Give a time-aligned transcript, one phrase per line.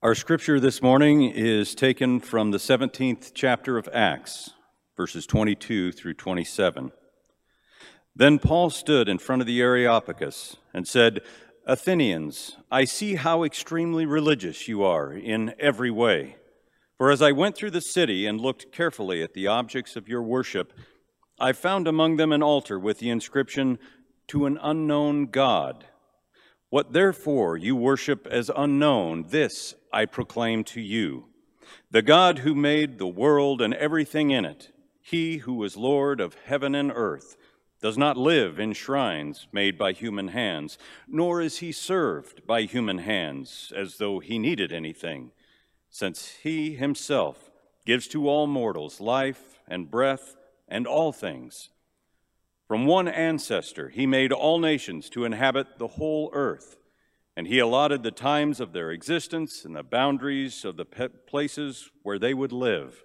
[0.00, 4.50] Our scripture this morning is taken from the 17th chapter of Acts,
[4.96, 6.92] verses 22 through 27.
[8.14, 11.22] Then Paul stood in front of the Areopagus and said,
[11.66, 16.36] Athenians, I see how extremely religious you are in every way.
[16.96, 20.22] For as I went through the city and looked carefully at the objects of your
[20.22, 20.72] worship,
[21.40, 23.80] I found among them an altar with the inscription,
[24.28, 25.86] To an unknown God.
[26.70, 31.26] What therefore you worship as unknown, this I proclaim to you.
[31.90, 34.70] The God who made the world and everything in it,
[35.00, 37.36] he who is Lord of heaven and earth,
[37.80, 40.76] does not live in shrines made by human hands,
[41.06, 45.30] nor is he served by human hands as though he needed anything,
[45.88, 47.50] since he himself
[47.86, 51.70] gives to all mortals life and breath and all things.
[52.68, 56.76] From one ancestor, he made all nations to inhabit the whole earth,
[57.34, 62.18] and he allotted the times of their existence and the boundaries of the places where
[62.18, 63.02] they would live,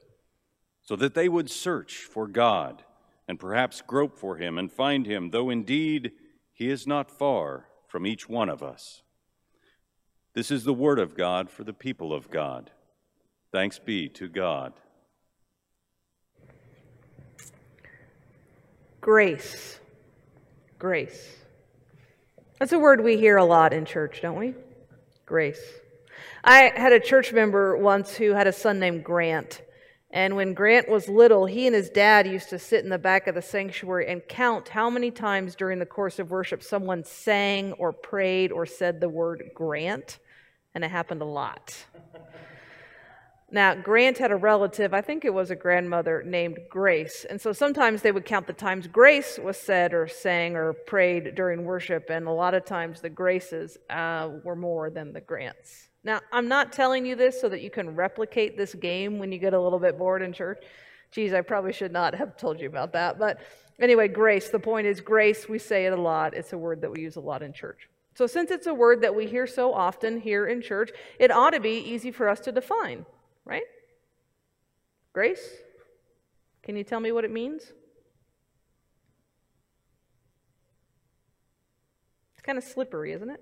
[0.81, 2.83] so that they would search for God
[3.25, 6.11] and perhaps grope for him and find him, though indeed
[6.51, 9.01] he is not far from each one of us.
[10.33, 12.71] This is the word of God for the people of God.
[13.53, 14.73] Thanks be to God.
[19.03, 19.81] Grace.
[20.79, 21.35] Grace.
[22.57, 24.53] That's a word we hear a lot in church, don't we?
[25.25, 25.61] Grace.
[26.41, 29.61] I had a church member once who had a son named Grant.
[30.09, 33.27] And when Grant was little, he and his dad used to sit in the back
[33.27, 37.73] of the sanctuary and count how many times during the course of worship someone sang
[37.73, 40.19] or prayed or said the word Grant.
[40.73, 41.75] And it happened a lot.
[43.53, 47.23] Now, Grant had a relative, I think it was a grandmother, named Grace.
[47.29, 51.35] And so sometimes they would count the times Grace was said or sang or prayed
[51.35, 55.89] during worship, and a lot of times the Graces uh, were more than the Grants.
[56.03, 59.37] Now, I'm not telling you this so that you can replicate this game when you
[59.37, 60.63] get a little bit bored in church.
[61.11, 63.19] Geez, I probably should not have told you about that.
[63.19, 63.37] But
[63.79, 64.49] anyway, grace.
[64.49, 66.33] The point is, grace, we say it a lot.
[66.33, 67.87] It's a word that we use a lot in church.
[68.15, 71.51] So, since it's a word that we hear so often here in church, it ought
[71.51, 73.05] to be easy for us to define
[73.45, 73.63] right?
[75.13, 75.47] Grace?
[76.63, 77.63] Can you tell me what it means?
[82.33, 83.41] It's kind of slippery, isn't it?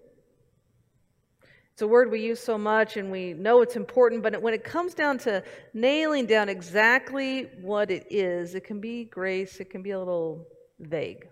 [1.74, 4.64] It's a word we use so much and we know it's important, but when it
[4.64, 9.82] comes down to nailing down exactly what it is, it can be grace, it can
[9.82, 10.46] be a little
[10.80, 11.28] vague.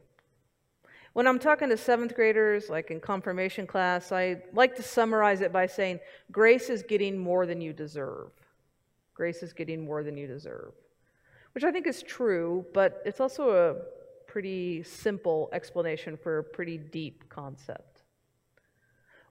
[1.13, 5.51] When I'm talking to seventh graders, like in confirmation class, I like to summarize it
[5.51, 5.99] by saying,
[6.31, 8.31] Grace is getting more than you deserve.
[9.19, 10.71] Grace is getting more than you deserve,
[11.53, 16.77] which I think is true, but it's also a pretty simple explanation for a pretty
[16.77, 18.03] deep concept.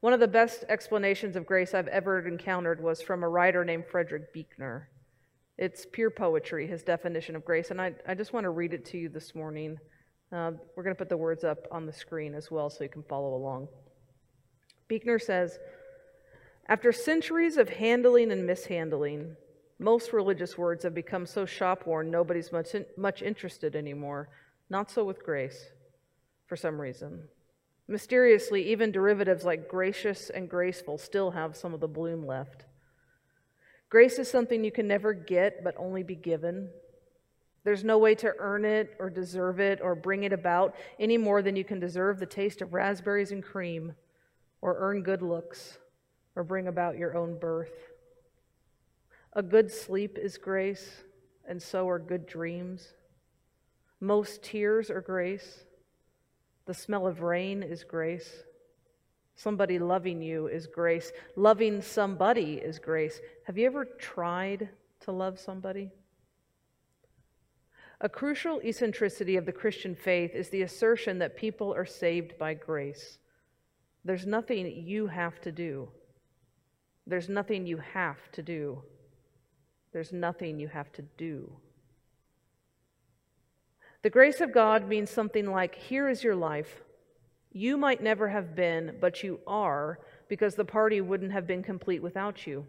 [0.00, 3.86] One of the best explanations of grace I've ever encountered was from a writer named
[3.86, 4.90] Frederick Buechner.
[5.56, 8.84] It's pure poetry, his definition of grace, and I, I just want to read it
[8.90, 9.78] to you this morning.
[10.30, 12.90] Uh, we're going to put the words up on the screen as well so you
[12.90, 13.68] can follow along.
[14.86, 15.58] Buechner says,
[16.66, 19.34] After centuries of handling and mishandling,
[19.78, 24.28] most religious words have become so shop worn, nobody's much, in, much interested anymore.
[24.70, 25.70] Not so with grace,
[26.46, 27.28] for some reason.
[27.86, 32.64] Mysteriously, even derivatives like gracious and graceful still have some of the bloom left.
[33.88, 36.68] Grace is something you can never get, but only be given.
[37.64, 41.40] There's no way to earn it or deserve it or bring it about any more
[41.40, 43.94] than you can deserve the taste of raspberries and cream
[44.60, 45.78] or earn good looks
[46.36, 47.72] or bring about your own birth.
[49.38, 51.04] A good sleep is grace,
[51.46, 52.88] and so are good dreams.
[54.00, 55.62] Most tears are grace.
[56.66, 58.42] The smell of rain is grace.
[59.36, 61.12] Somebody loving you is grace.
[61.36, 63.20] Loving somebody is grace.
[63.44, 64.70] Have you ever tried
[65.02, 65.92] to love somebody?
[68.00, 72.54] A crucial eccentricity of the Christian faith is the assertion that people are saved by
[72.54, 73.20] grace.
[74.04, 75.90] There's nothing you have to do.
[77.06, 78.82] There's nothing you have to do.
[79.92, 81.52] There's nothing you have to do.
[84.02, 86.82] The grace of God means something like here is your life.
[87.50, 89.98] You might never have been, but you are,
[90.28, 92.66] because the party wouldn't have been complete without you.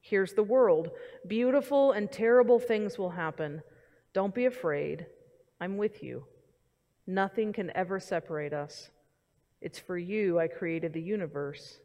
[0.00, 0.90] Here's the world.
[1.26, 3.62] Beautiful and terrible things will happen.
[4.12, 5.06] Don't be afraid.
[5.60, 6.24] I'm with you.
[7.06, 8.90] Nothing can ever separate us.
[9.60, 11.78] It's for you I created the universe.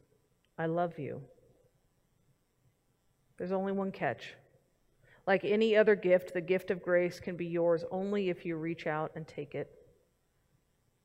[0.57, 1.21] I love you.
[3.38, 4.36] There's only one catch.
[5.30, 8.88] Like any other gift, the gift of grace can be yours only if you reach
[8.88, 9.72] out and take it.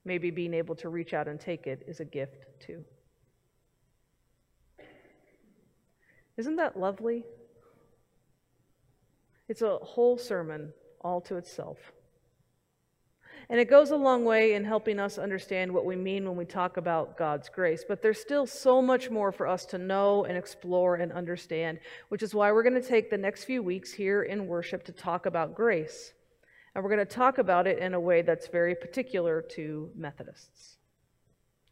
[0.06, 2.82] Maybe being able to reach out and take it is a gift too.
[6.38, 7.26] Isn't that lovely?
[9.50, 10.72] It's a whole sermon
[11.02, 11.76] all to itself.
[13.54, 16.44] And it goes a long way in helping us understand what we mean when we
[16.44, 17.84] talk about God's grace.
[17.86, 21.78] But there's still so much more for us to know and explore and understand,
[22.08, 24.92] which is why we're going to take the next few weeks here in worship to
[24.92, 26.14] talk about grace.
[26.74, 30.78] And we're going to talk about it in a way that's very particular to Methodists.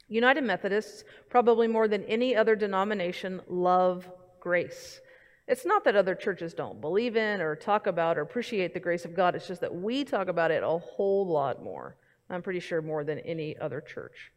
[0.06, 4.08] United Methodists, probably more than any other denomination, love
[4.38, 5.00] grace.
[5.48, 9.04] It's not that other churches don't believe in or talk about or appreciate the grace
[9.04, 9.34] of God.
[9.34, 11.96] It's just that we talk about it a whole lot more.
[12.30, 14.32] I'm pretty sure more than any other church.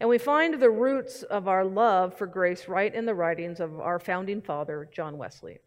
[0.00, 3.78] And we find the roots of our love for grace right in the writings of
[3.80, 5.60] our founding father, John Wesley.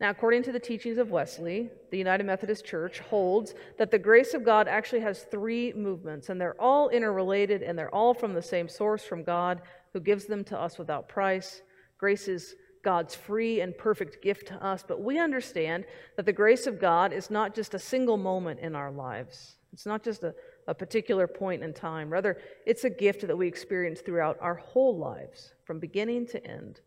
[0.00, 4.34] Now, according to the teachings of Wesley, the United Methodist Church holds that the grace
[4.34, 8.42] of God actually has three movements, and they're all interrelated and they're all from the
[8.42, 9.62] same source, from God,
[9.92, 11.62] who gives them to us without price.
[11.98, 12.54] Grace is
[12.84, 15.84] God's free and perfect gift to us, but we understand
[16.16, 19.56] that the grace of God is not just a single moment in our lives.
[19.72, 20.34] It's not just a,
[20.68, 22.10] a particular point in time.
[22.10, 26.80] Rather, it's a gift that we experience throughout our whole lives, from beginning to end.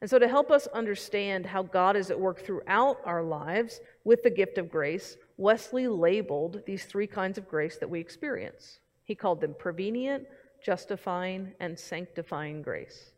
[0.00, 4.24] And so, to help us understand how God is at work throughout our lives with
[4.24, 8.80] the gift of grace, Wesley labeled these three kinds of grace that we experience.
[9.04, 10.26] He called them prevenient,
[10.60, 13.11] justifying, and sanctifying grace.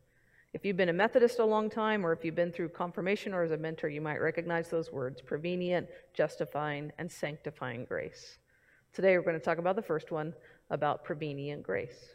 [0.55, 3.43] If you've been a Methodist a long time, or if you've been through confirmation or
[3.43, 8.39] as a mentor, you might recognize those words prevenient, justifying, and sanctifying grace.
[8.93, 10.33] Today, we're going to talk about the first one
[10.71, 12.15] about prevenient grace.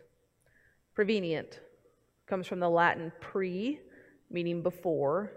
[0.96, 1.60] Prevenient
[2.28, 3.82] comes from the Latin pre,
[4.32, 5.34] meaning before,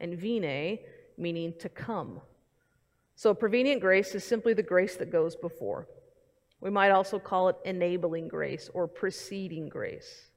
[0.00, 0.78] and vene,
[1.18, 2.22] meaning to come.
[3.16, 5.88] So, prevenient grace is simply the grace that goes before.
[6.62, 10.30] We might also call it enabling grace or preceding grace.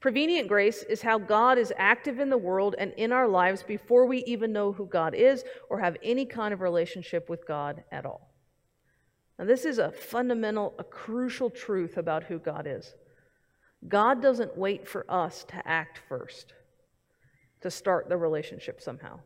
[0.00, 4.06] Prevenient grace is how God is active in the world and in our lives before
[4.06, 8.06] we even know who God is or have any kind of relationship with God at
[8.06, 8.32] all.
[9.38, 12.94] Now, this is a fundamental, a crucial truth about who God is.
[13.86, 16.52] God doesn't wait for us to act first,
[17.60, 19.20] to start the relationship somehow.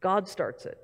[0.00, 0.78] God starts it.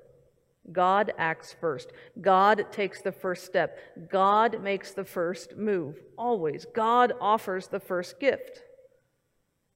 [0.71, 1.91] God acts first.
[2.19, 3.79] God takes the first step.
[4.09, 6.01] God makes the first move.
[6.17, 6.65] Always.
[6.73, 8.63] God offers the first gift.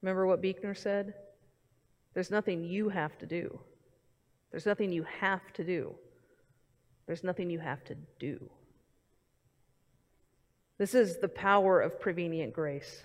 [0.02, 1.14] Remember what Buechner said?
[2.14, 3.60] There's nothing you have to do.
[4.52, 5.96] There's nothing you have to do.
[7.08, 8.50] There's nothing you have to do.
[10.78, 13.04] This is the power of prevenient grace.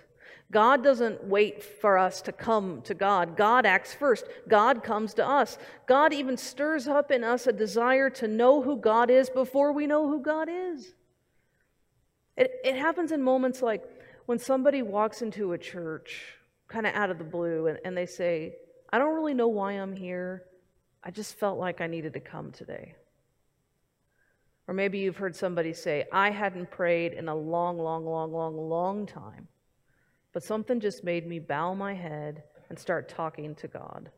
[0.51, 3.35] God doesn't wait for us to come to God.
[3.35, 4.25] God acts first.
[4.47, 5.57] God comes to us.
[5.87, 9.87] God even stirs up in us a desire to know who God is before we
[9.87, 10.93] know who God is.
[12.37, 13.83] It, it happens in moments like
[14.25, 18.05] when somebody walks into a church kind of out of the blue and, and they
[18.05, 18.55] say,
[18.89, 20.43] I don't really know why I'm here.
[21.03, 22.95] I just felt like I needed to come today.
[24.67, 28.57] Or maybe you've heard somebody say, I hadn't prayed in a long, long, long, long,
[28.57, 29.47] long time,
[30.33, 34.11] but something just made me bow my head and start talking to God.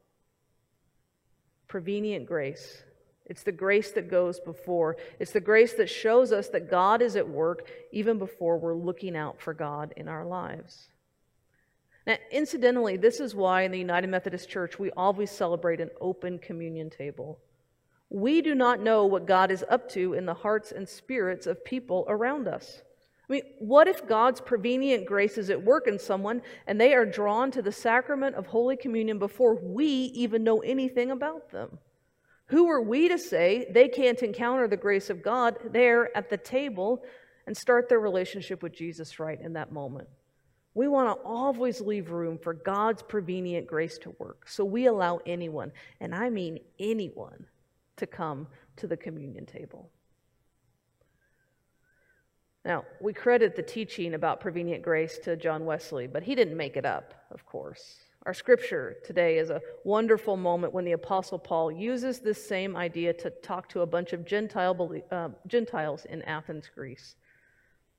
[1.67, 2.81] Prevenient grace.
[3.27, 4.97] It's the grace that goes before.
[5.19, 9.15] It's the grace that shows us that God is at work even before we're looking
[9.15, 10.89] out for God in our lives.
[12.09, 16.39] Now, incidentally, this is why in the United Methodist Church we always celebrate an open
[16.39, 17.37] communion table.
[18.09, 21.63] We do not know what God is up to in the hearts and spirits of
[21.63, 22.81] people around us.
[23.29, 27.05] I mean, what if God's prevenient grace is at work in someone and they are
[27.05, 31.77] drawn to the sacrament of Holy Communion before we even know anything about them?
[32.47, 36.37] Who are we to say they can't encounter the grace of God there at the
[36.37, 37.03] table
[37.45, 40.09] and start their relationship with Jesus right in that moment?
[40.79, 44.47] We want to always leave room for God's prevenient grace to work.
[44.47, 47.47] So we allow anyone, and I mean anyone,
[47.97, 49.89] to come to the communion table.
[52.63, 56.77] Now, we credit the teaching about prevenient grace to John Wesley, but he didn't make
[56.77, 57.97] it up, of course.
[58.25, 63.11] Our scripture today is a wonderful moment when the Apostle Paul uses this same idea
[63.15, 67.17] to talk to a bunch of Gentile, uh, Gentiles in Athens, Greece.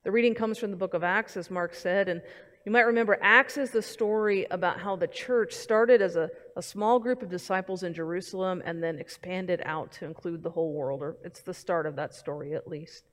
[0.02, 2.22] The reading comes from the book of Acts, as Mark said, and
[2.66, 6.62] you might remember Acts is the story about how the church started as a, a
[6.62, 11.02] small group of disciples in Jerusalem and then expanded out to include the whole world,
[11.02, 13.04] or it's the start of that story at least.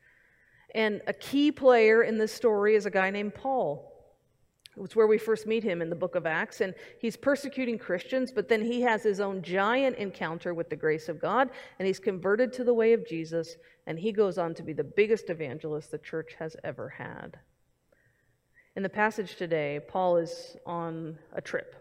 [0.75, 3.93] And a key player in this story is a guy named Paul.
[4.83, 8.31] It's where we first meet him in the book of Acts, and he's persecuting Christians,
[8.31, 11.49] but then he has his own giant encounter with the grace of God,
[11.79, 13.55] and he's converted to the way of Jesus,
[13.87, 17.39] and he goes on to be the biggest evangelist the church has ever had.
[18.77, 21.73] In the passage today, Paul is on a trip.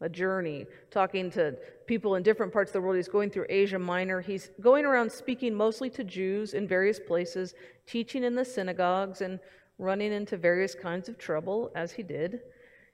[0.00, 1.54] a journey, talking to
[1.86, 2.96] people in different parts of the world.
[2.96, 4.22] He's going through Asia Minor.
[4.22, 9.40] He's going around speaking mostly to Jews in various places, teaching in the synagogues, and
[9.78, 12.40] running into various kinds of trouble, as he did.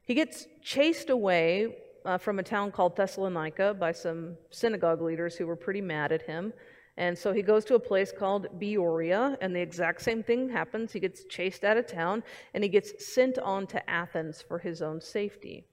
[0.02, 5.46] He gets chased away uh, from a town called Thessalonica by some synagogue leaders who
[5.46, 6.52] were pretty mad at him.
[6.96, 10.92] And so he goes to a place called Berea, and the exact same thing happens.
[10.92, 12.22] He gets chased out of town,
[12.54, 15.66] and he gets sent on to Athens for his own safety.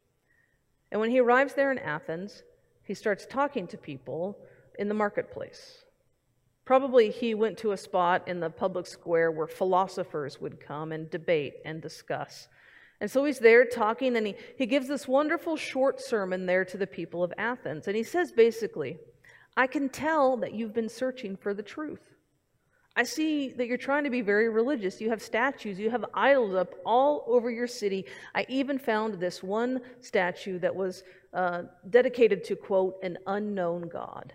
[0.92, 2.44] And when he arrives there in Athens,
[2.84, 4.40] he starts talking to people
[4.80, 5.86] in the marketplace.
[6.66, 11.10] Probably he went to a spot in the public square where philosophers would come and
[11.10, 12.48] debate and discuss.
[13.00, 16.78] And so he's there talking, and he, he gives this wonderful short sermon there to
[16.78, 17.88] the people of Athens.
[17.88, 18.98] And he says basically,
[19.58, 22.02] I can tell that you've been searching for the truth.
[22.96, 25.00] I see that you're trying to be very religious.
[25.00, 28.06] You have statues, you have idols up all over your city.
[28.36, 31.04] I even found this one statue that was
[31.34, 34.34] uh, dedicated to, quote, an unknown God.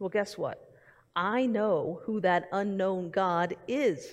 [0.00, 0.68] Well, guess what?
[1.14, 4.08] I know who that unknown God is.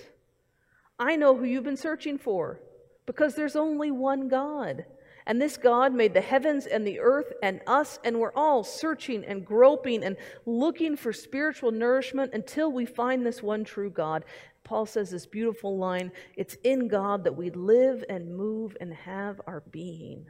[0.98, 2.60] I know who you've been searching for
[3.06, 4.84] because there's only one God.
[5.30, 9.24] And this God made the heavens and the earth and us, and we're all searching
[9.24, 14.24] and groping and looking for spiritual nourishment until we find this one true God.
[14.64, 19.40] Paul says this beautiful line it's in God that we live and move and have
[19.46, 20.26] our being.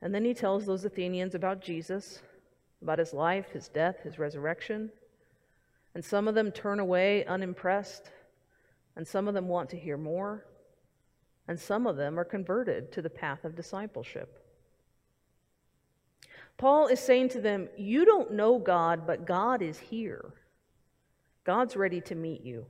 [0.00, 2.22] And then he tells those Athenians about Jesus,
[2.80, 4.92] about his life, his death, his resurrection.
[5.96, 8.12] And some of them turn away unimpressed,
[8.94, 10.44] and some of them want to hear more
[11.48, 14.44] and some of them are converted to the path of discipleship.
[16.58, 20.32] Paul is saying to them, You don't know God, but God is here.
[21.44, 22.66] God's ready to meet you.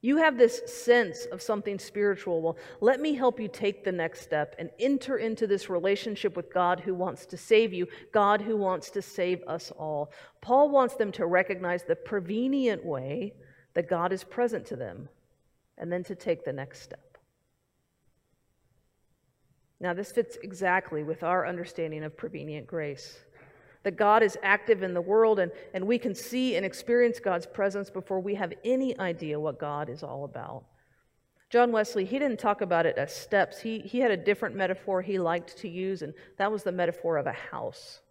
[0.00, 2.42] You have this sense of something spiritual.
[2.42, 6.52] Well, let me help you take the next step and enter into this relationship with
[6.52, 10.10] God who wants to save you, God who wants to save us all.
[10.40, 13.34] Paul wants them to recognize the prevenient way
[13.74, 15.08] that God is present to them
[15.78, 17.11] and then to take the next step.
[19.82, 23.18] Now, this fits exactly with our understanding of prevenient grace
[23.82, 27.46] that God is active in the world and, and we can see and experience God's
[27.46, 30.62] presence before we have any idea what God is all about.
[31.50, 33.60] John Wesley, he didn't talk about it as steps.
[33.60, 37.16] He, he had a different metaphor he liked to use, and that was the metaphor
[37.16, 38.02] of a house.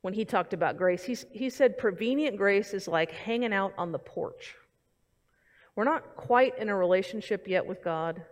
[0.00, 3.92] When he talked about grace, he, he said prevenient grace is like hanging out on
[3.92, 4.54] the porch.
[5.76, 8.22] We're not quite in a relationship yet with God.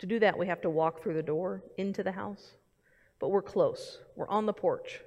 [0.00, 2.54] To do that, we have to walk through the door into the house.
[3.18, 5.00] But we're close, we're on the porch.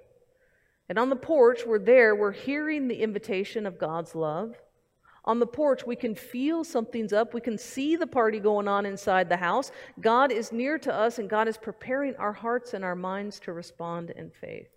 [0.87, 4.55] And on the porch, we're there, we're hearing the invitation of God's love.
[5.25, 7.33] On the porch, we can feel something's up.
[7.33, 9.71] We can see the party going on inside the house.
[9.99, 13.53] God is near to us, and God is preparing our hearts and our minds to
[13.53, 14.67] respond in faith.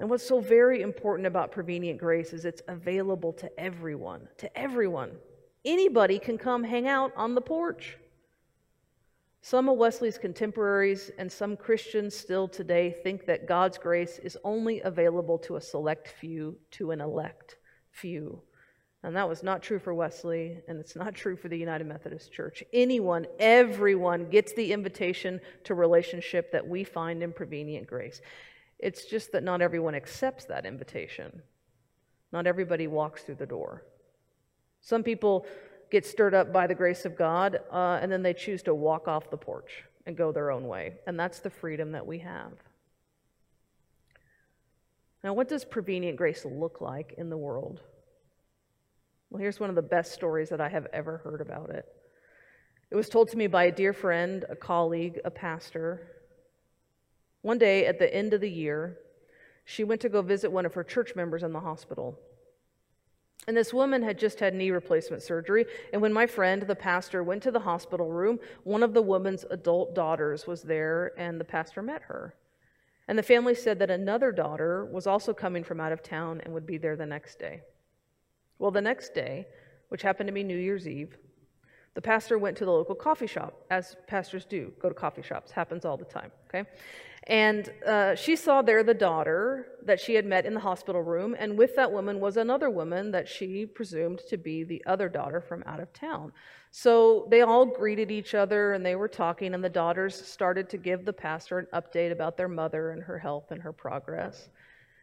[0.00, 4.26] And what's so very important about prevenient grace is it's available to everyone.
[4.38, 5.12] To everyone.
[5.64, 7.98] Anybody can come hang out on the porch.
[9.40, 14.80] Some of Wesley's contemporaries and some Christians still today think that God's grace is only
[14.80, 17.56] available to a select few, to an elect
[17.90, 18.42] few.
[19.04, 22.32] And that was not true for Wesley, and it's not true for the United Methodist
[22.32, 22.64] Church.
[22.72, 28.20] Anyone, everyone gets the invitation to relationship that we find in prevenient grace.
[28.80, 31.42] It's just that not everyone accepts that invitation.
[32.32, 33.84] Not everybody walks through the door.
[34.80, 35.46] Some people
[35.90, 39.08] get stirred up by the grace of God, uh, and then they choose to walk
[39.08, 40.94] off the porch and go their own way.
[41.06, 42.52] And that's the freedom that we have.
[45.22, 47.80] Now, what does prevenient grace look like in the world?
[49.30, 51.84] Well, here's one of the best stories that I have ever heard about it.
[52.90, 56.06] It was told to me by a dear friend, a colleague, a pastor.
[57.42, 58.96] One day at the end of the year,
[59.64, 62.18] she went to go visit one of her church members in the hospital.
[63.46, 65.64] And this woman had just had knee replacement surgery.
[65.92, 69.44] And when my friend, the pastor, went to the hospital room, one of the woman's
[69.50, 72.34] adult daughters was there, and the pastor met her.
[73.06, 76.52] And the family said that another daughter was also coming from out of town and
[76.52, 77.62] would be there the next day.
[78.58, 79.46] Well, the next day,
[79.88, 81.16] which happened to be New Year's Eve,
[81.94, 85.50] the pastor went to the local coffee shop, as pastors do, go to coffee shops,
[85.50, 86.68] happens all the time, okay?
[87.28, 91.36] And uh, she saw there the daughter that she had met in the hospital room,
[91.38, 95.42] and with that woman was another woman that she presumed to be the other daughter
[95.42, 96.32] from out of town.
[96.70, 100.78] So they all greeted each other and they were talking, and the daughters started to
[100.78, 104.48] give the pastor an update about their mother and her health and her progress.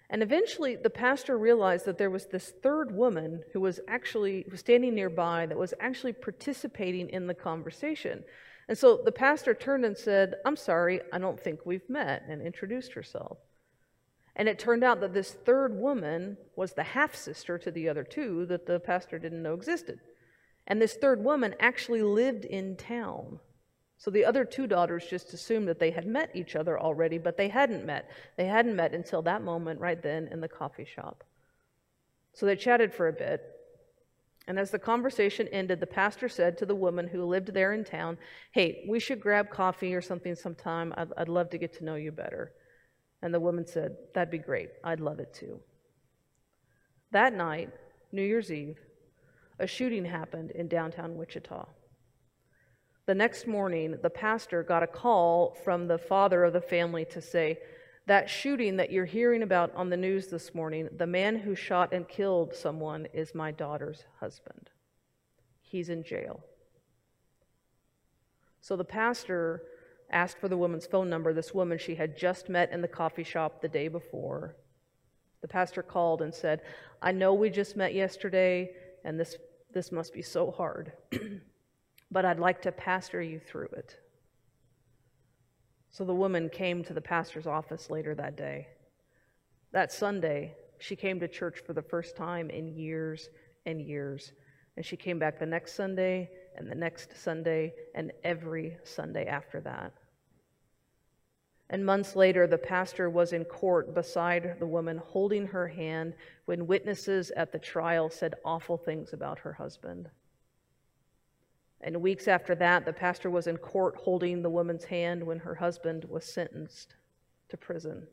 [0.10, 4.96] And eventually, the pastor realized that there was this third woman who was actually standing
[4.96, 8.24] nearby that was actually participating in the conversation.
[8.68, 12.42] And so the pastor turned and said, I'm sorry, I don't think we've met, and
[12.42, 13.38] introduced herself.
[14.36, 18.04] And it turned out that this third woman was the half sister to the other
[18.04, 20.00] two that the pastor didn't know existed.
[20.68, 23.40] And this third woman actually lived in town.
[23.98, 27.38] So the other two daughters just assumed that they had met each other already, but
[27.38, 28.10] they hadn't met.
[28.36, 31.24] They hadn't met until that moment right then in the coffee shop.
[32.34, 33.55] So they chatted for a bit.
[34.48, 37.84] And as the conversation ended, the pastor said to the woman who lived there in
[37.84, 38.18] town,
[38.52, 40.94] Hey, we should grab coffee or something sometime.
[40.98, 42.52] I'd, I'd love to get to know you better.
[43.22, 44.70] And the woman said, That'd be great.
[44.84, 45.60] I'd love it too.
[47.12, 47.72] That night,
[48.12, 48.78] New Year's Eve,
[49.60, 51.66] a shooting happened in downtown Wichita.
[53.08, 57.22] The next morning, the pastor got a call from the father of the family to
[57.22, 57.60] say,
[58.08, 61.92] That shooting that you're hearing about on the news this morning, the man who shot
[61.92, 64.70] and killed someone is my daughter's husband.
[65.62, 66.44] He's in jail.
[68.62, 69.64] So the pastor
[70.12, 73.24] asked for the woman's phone number, this woman she had just met in the coffee
[73.24, 74.56] shop the day before.
[75.42, 76.62] The pastor called and said,
[77.02, 78.72] I know we just met yesterday,
[79.04, 79.38] and this,
[79.74, 80.94] this must be so hard,
[82.12, 83.98] but I'd like to pastor you through it.
[85.96, 88.68] So the woman came to the pastor's office later that day.
[89.72, 93.30] That Sunday, she came to church for the first time in years
[93.66, 94.34] and years.
[94.76, 99.62] And she came back the next Sunday and the next Sunday and every Sunday after
[99.62, 99.94] that.
[101.70, 106.68] And months later, the pastor was in court beside the woman, holding her hand when
[106.68, 110.10] witnesses at the trial said awful things about her husband.
[111.86, 115.54] And weeks after that, the pastor was in court holding the woman's hand when her
[115.54, 116.96] husband was sentenced
[117.50, 118.08] to prison.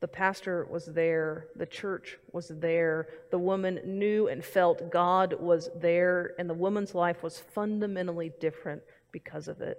[0.00, 5.70] The pastor was there, the church was there, the woman knew and felt God was
[5.76, 8.82] there, and the woman's life was fundamentally different
[9.12, 9.78] because of it.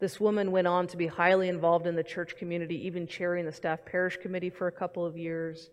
[0.00, 3.52] This woman went on to be highly involved in the church community, even chairing the
[3.52, 5.70] staff parish committee for a couple of years.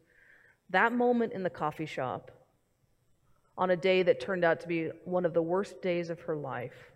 [0.69, 2.31] That moment in the coffee shop,
[3.59, 6.35] on a day that turned out to be one of the worst days of her
[6.35, 6.93] life,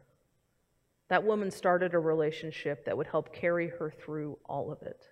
[1.09, 5.09] that woman started a relationship that would help carry her through all of it.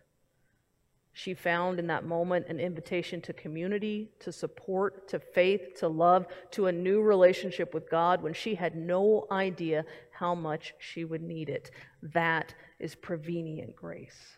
[1.11, 6.25] She found in that moment an invitation to community, to support, to faith, to love,
[6.51, 11.21] to a new relationship with God when she had no idea how much she would
[11.21, 11.69] need it.
[12.01, 14.37] That is prevenient grace.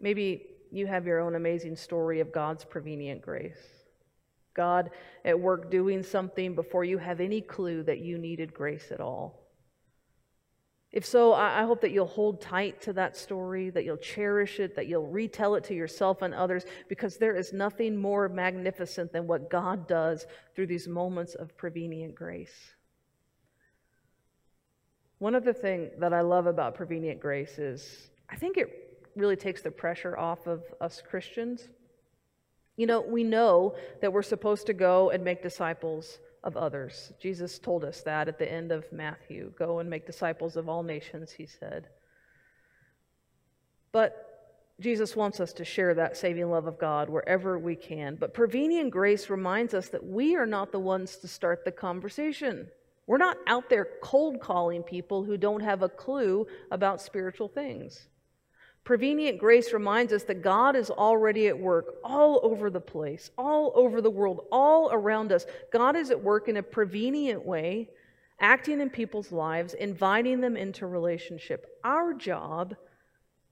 [0.00, 3.60] Maybe you have your own amazing story of God's prevenient grace.
[4.54, 4.90] God
[5.24, 9.38] at work doing something before you have any clue that you needed grace at all.
[10.90, 14.76] If so, I hope that you'll hold tight to that story, that you'll cherish it,
[14.76, 19.26] that you'll retell it to yourself and others, because there is nothing more magnificent than
[19.26, 22.74] what God does through these moments of prevenient grace.
[25.18, 28.81] One other thing that I love about prevenient grace is I think it
[29.16, 31.68] really takes the pressure off of us Christians.
[32.76, 37.12] You know, we know that we're supposed to go and make disciples of others.
[37.20, 40.82] Jesus told us that at the end of Matthew go and make disciples of all
[40.82, 41.88] nations, he said.
[43.92, 44.32] But
[44.80, 48.16] Jesus wants us to share that saving love of God wherever we can.
[48.16, 52.68] But prevenient grace reminds us that we are not the ones to start the conversation.
[53.06, 58.08] We're not out there cold calling people who don't have a clue about spiritual things.
[58.84, 63.72] Prevenient grace reminds us that God is already at work all over the place, all
[63.76, 65.46] over the world, all around us.
[65.72, 67.90] God is at work in a prevenient way,
[68.40, 71.78] acting in people's lives, inviting them into relationship.
[71.84, 72.74] Our job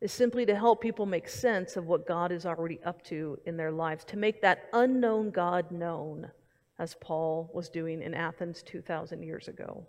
[0.00, 3.56] is simply to help people make sense of what God is already up to in
[3.56, 6.28] their lives, to make that unknown God known,
[6.80, 9.86] as Paul was doing in Athens 2,000 years ago.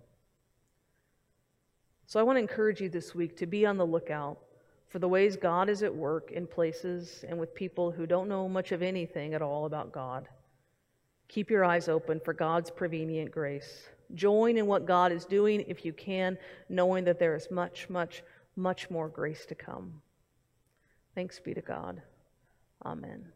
[2.05, 4.37] So I want to encourage you this week to be on the lookout
[4.91, 8.49] for the ways God is at work in places and with people who don't know
[8.49, 10.27] much of anything at all about God.
[11.29, 13.87] Keep your eyes open for God's prevenient grace.
[14.15, 18.21] Join in what God is doing if you can, knowing that there is much, much,
[18.57, 20.01] much more grace to come.
[21.15, 22.01] Thanks be to God.
[22.85, 23.31] Amen.